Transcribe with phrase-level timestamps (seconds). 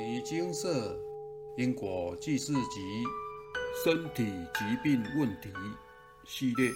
[0.00, 0.96] 尼精舍
[1.58, 3.04] 因果记事集
[3.84, 5.50] 身体疾病问题
[6.26, 6.70] 系列，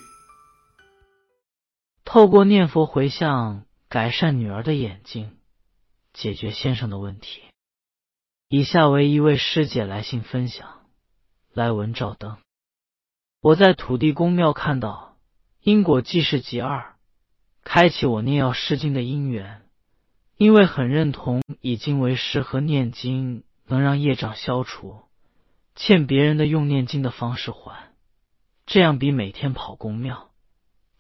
[2.04, 5.38] 透过念佛回向改善女儿的眼睛，
[6.12, 7.40] 解决先生的问题。
[8.48, 10.82] 以下为一位师姐来信分享：
[11.50, 12.36] 来文照灯。
[13.40, 15.16] 我在土地公庙看到
[15.62, 16.94] 因果记事集二，
[17.62, 19.63] 开启我念药师经的因缘。
[20.36, 25.02] 因为很认同以经为师和念经能让业障消除，
[25.76, 27.92] 欠别人的用念经的方式还，
[28.66, 30.30] 这样比每天跑公庙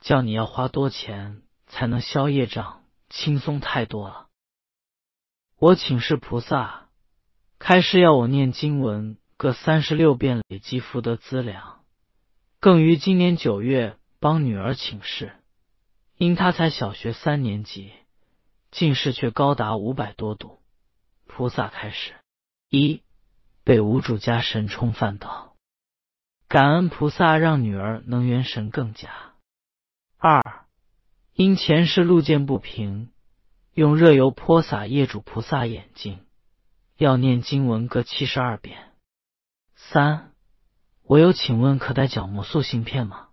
[0.00, 4.28] 叫你要花多钱才能消业障轻松太多了。
[5.58, 6.88] 我请示菩萨，
[7.58, 11.80] 开示要我念经文各三十六遍累积福德资粮，
[12.60, 15.32] 更于今年九月帮女儿请示，
[16.16, 17.90] 因她才小学三年级。
[18.74, 20.58] 近视却高达五百多度，
[21.28, 22.12] 菩萨开始：
[22.68, 23.04] 一
[23.62, 25.54] 被无主家神冲犯到，
[26.48, 29.10] 感恩菩萨让女儿能元神更加；
[30.18, 30.66] 二
[31.34, 33.12] 因前世路见不平，
[33.74, 36.26] 用热油泼洒业主菩萨眼睛，
[36.96, 38.76] 要念经文各七十二遍；
[39.76, 40.32] 三
[41.04, 43.28] 我有请问可带角膜塑芯片吗？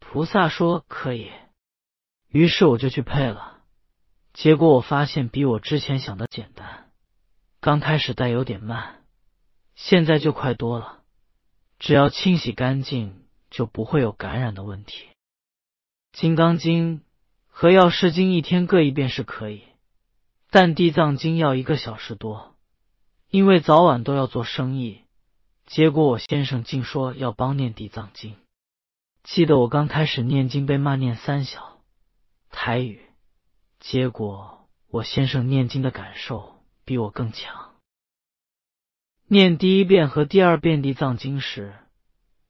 [0.00, 1.30] 菩萨说可以，
[2.28, 3.57] 于是我就去配了。
[4.38, 6.92] 结果我发现比我之前想的简单，
[7.60, 9.02] 刚开始带有点慢，
[9.74, 11.00] 现在就快多了。
[11.80, 15.08] 只要清洗干净，就不会有感染的问题。
[16.12, 17.02] 金刚经
[17.48, 19.64] 和药师经一天各一遍是可以，
[20.50, 22.54] 但地藏经要一个小时多，
[23.30, 25.02] 因为早晚都要做生意。
[25.66, 28.36] 结果我先生竟说要帮念地藏经，
[29.24, 31.80] 记得我刚开始念经被骂念三小
[32.52, 33.02] 台语。
[33.80, 37.76] 结果，我先生念经的感受比我更强。
[39.26, 41.74] 念第一遍和第二遍地藏经时，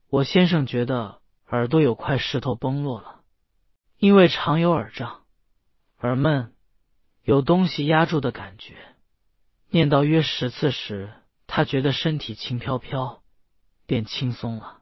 [0.08, 3.20] 我先生觉得耳朵有块石头崩落了，
[3.98, 5.24] 因为常有耳胀、
[5.98, 6.54] 耳闷、
[7.22, 8.76] 有东西压住的感觉。
[9.70, 11.12] 念到约十次时，
[11.46, 13.22] 他觉得身体轻飘飘，
[13.86, 14.80] 变轻松了。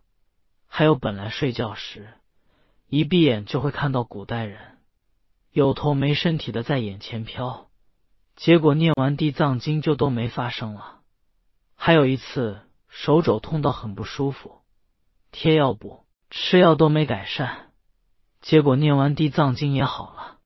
[0.69, 2.15] 还有本来睡觉时，
[2.87, 4.76] 一闭眼就会看到古代人。
[5.57, 7.71] 有头没身体的在眼前飘，
[8.37, 11.01] 结果念完地藏经就都没发生了。
[11.75, 14.61] 还有一次手肘痛到很不舒服，
[15.33, 17.71] 贴药补、吃药都没改善，
[18.43, 20.37] 结果念完地藏经也好了。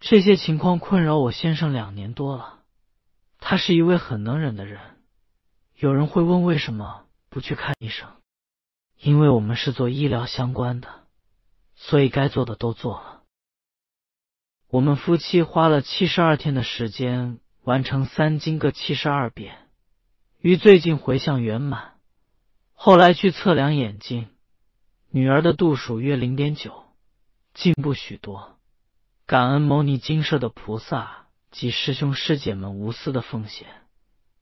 [0.00, 2.58] 这些情况困扰我先生两年多了，
[3.38, 4.98] 他是一位很能忍的人。
[5.74, 8.10] 有人会问为什么不去看医生？
[9.00, 11.06] 因为我们是做医疗相关的，
[11.74, 13.15] 所以该做的都做了。
[14.68, 19.56] 我们夫妻花了七十二天的时间完成三经各七十二遍，
[20.40, 21.94] 于最近回向圆满。
[22.72, 24.28] 后来去测量眼睛，
[25.10, 26.84] 女儿的度数约零点九，
[27.54, 28.58] 进步许多。
[29.24, 33.68] 感恩牟尼金舍的菩萨及师兄师姐们无私的奉献，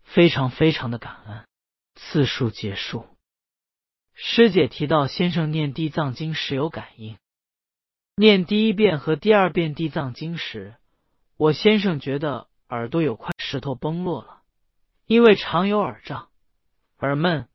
[0.03, 1.45] 非常非常的感恩。
[1.95, 3.07] 次数结束，
[4.15, 7.17] 师姐提到先生念地藏经时有感应。
[8.17, 10.77] 念第一遍和第二遍地藏经时，
[11.37, 14.43] 我先生觉得耳朵有块石头崩落了，
[15.07, 16.29] 因为常有耳胀、
[16.99, 17.49] 耳闷、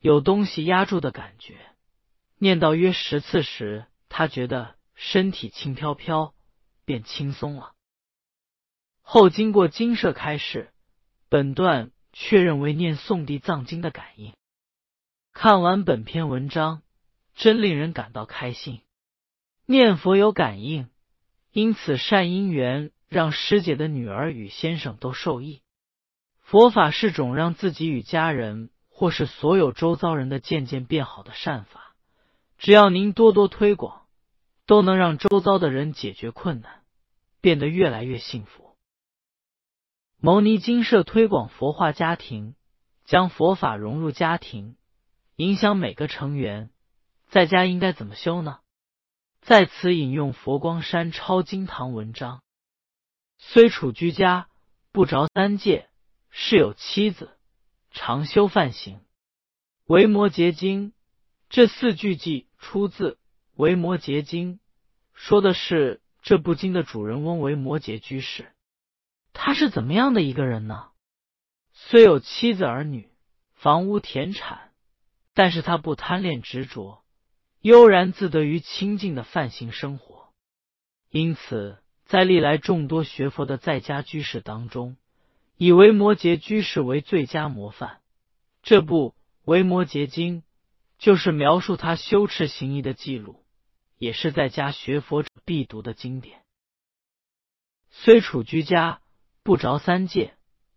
[0.00, 1.58] 有东西压住的感觉。
[2.38, 6.34] 念到约十次时，他觉得身体轻飘飘，
[6.84, 7.74] 变轻松了。
[9.02, 10.72] 后经过精舍开示，
[11.28, 14.34] 本段确认为念诵地藏经的感应。
[15.32, 16.82] 看完本篇文章，
[17.36, 18.82] 真令人感到开心。
[19.70, 20.88] 念佛有感应，
[21.52, 25.62] 因此善因缘让师姐的女儿与先生都受益。
[26.40, 31.94] 佛法是种让自己与家人或是所有周遭人的渐渐变好的善法。
[32.58, 34.06] 只要您多多推广，
[34.66, 36.82] 都能让周遭的人解决困难，
[37.40, 38.74] 变得越来越幸福。
[40.18, 42.56] 牟尼金舍推广佛化家庭，
[43.04, 44.74] 将佛法融入家庭，
[45.36, 46.70] 影响每个成员。
[47.28, 48.58] 在家应该怎么修呢？
[49.40, 52.42] 在此引用佛光山抄经堂文章：
[53.38, 54.48] 虽处居家，
[54.92, 55.88] 不着三界，
[56.28, 57.36] 是有妻子，
[57.90, 59.00] 常修梵行。
[59.86, 60.92] 维摩诘经
[61.48, 63.18] 这四句记出自
[63.54, 64.60] 维摩诘经，
[65.14, 68.52] 说的是这部经的主人翁维摩诘居士。
[69.32, 70.90] 他是怎么样的一个人呢？
[71.72, 73.10] 虽有妻子儿女、
[73.54, 74.70] 房屋田产，
[75.32, 77.02] 但是他不贪恋执着。
[77.60, 80.32] 悠然自得于清净的梵行生活，
[81.10, 84.96] 因此在历来众多学佛的在家居士当中，
[85.56, 88.00] 以维摩诘居士为最佳模范。
[88.62, 89.10] 这部
[89.44, 90.42] 《维摩诘经》
[90.98, 93.44] 就是描述他修持行义的记录，
[93.98, 96.40] 也是在家学佛者必读的经典。
[97.90, 99.00] 虽处居家，
[99.42, 100.34] 不着三界。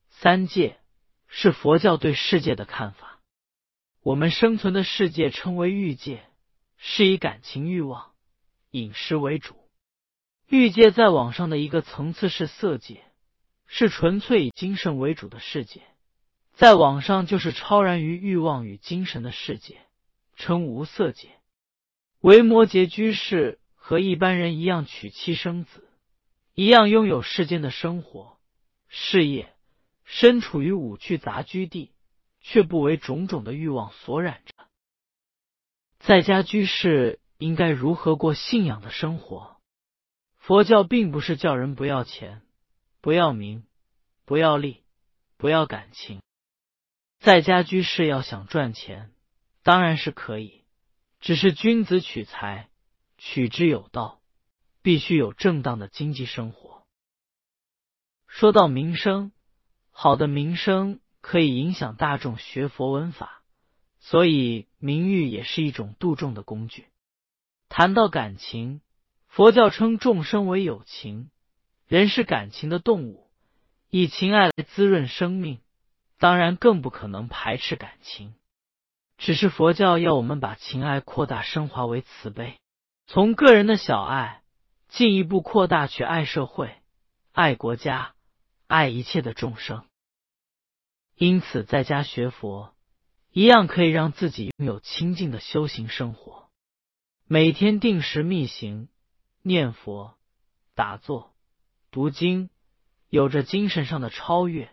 [0.09, 0.79] 三界
[1.27, 3.19] 是佛教对世界的看法。
[4.01, 6.23] 我们生存的世界称为欲界，
[6.85, 8.11] 是以感情欲望、
[8.69, 9.55] 饮食为主。
[10.49, 13.01] 欲界再往上的一个层次是色界，
[13.67, 15.81] 是纯粹以精神为主的世界。
[16.51, 19.77] 再往上就是超然于欲望与精神的世界，
[20.35, 21.29] 称无色界。
[22.19, 25.87] 维摩诘居士和一般人一样娶妻生子，
[26.53, 28.37] 一样拥有世间的生活、
[28.89, 29.53] 事业，
[30.03, 31.93] 身处于五趣杂居地，
[32.41, 34.53] 却不为种种的欲望所染着。
[36.05, 39.55] 在家居士应该如何过信仰的生活？
[40.35, 42.41] 佛教并不是叫人不要钱、
[42.99, 43.63] 不要名、
[44.25, 44.83] 不要利、
[45.37, 46.21] 不要感情。
[47.21, 49.13] 在家居士要想赚钱，
[49.63, 50.65] 当然是可以，
[51.21, 52.69] 只是君子取财，
[53.17, 54.19] 取之有道，
[54.81, 56.85] 必须有正当的经济生活。
[58.27, 59.31] 说到名声，
[59.89, 63.42] 好的名声可以影响大众学佛闻法，
[64.03, 66.85] 所以名誉也是一种度众的工具。
[67.67, 68.79] 谈到感情。
[69.35, 71.31] 佛教称众生为有情，
[71.87, 73.31] 人是感情的动物，
[73.89, 75.59] 以情爱来滋润生命，
[76.19, 78.35] 当然更不可能排斥感情。
[79.17, 82.59] 只是佛教要我们把情爱扩大升华为慈悲，
[83.07, 84.43] 从个人的小爱
[84.87, 86.75] 进一步扩大去爱社会、
[87.31, 88.13] 爱国家、
[88.67, 89.83] 爱一切的众生。
[91.15, 92.75] 因此，在家学佛
[93.33, 96.49] 一样可以让自己拥有清净的修行生活，
[97.25, 98.87] 每天定时密行。
[99.45, 100.15] 念佛、
[100.73, 101.33] 打坐、
[101.91, 102.49] 读经，
[103.09, 104.71] 有着精神上的超越，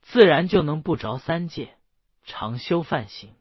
[0.00, 1.76] 自然就能不着三界，
[2.22, 3.34] 常修梵行。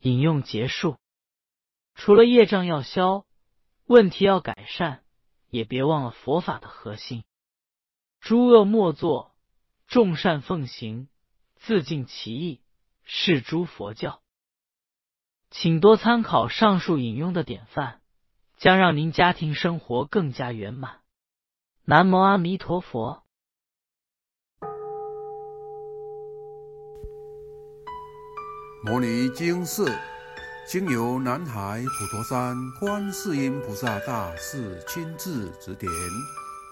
[0.00, 0.96] 引用结束。
[1.94, 3.24] 除了业障要消，
[3.84, 5.04] 问题要改善，
[5.48, 7.22] 也别忘了佛法的核心：
[8.18, 9.36] 诸恶莫作，
[9.86, 11.08] 众善奉行，
[11.54, 12.60] 自尽其意，
[13.06, 14.20] 是诸佛教。
[15.50, 18.02] 请多参考上述引用的典范。
[18.58, 21.00] 将让您家庭生活更加圆满。
[21.84, 23.22] 南无阿弥陀佛。
[28.82, 29.94] 摩尼经寺
[30.66, 35.92] 经由南海普陀山观世音菩萨大士亲自指点，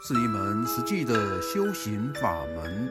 [0.09, 2.91] 是一门实际的修行法门，